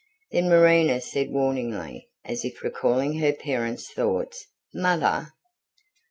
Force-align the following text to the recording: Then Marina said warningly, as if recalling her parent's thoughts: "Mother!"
Then 0.31 0.49
Marina 0.49 0.99
said 0.99 1.29
warningly, 1.29 2.09
as 2.25 2.43
if 2.43 2.63
recalling 2.63 3.19
her 3.19 3.33
parent's 3.33 3.91
thoughts: 3.93 4.47
"Mother!" 4.73 5.27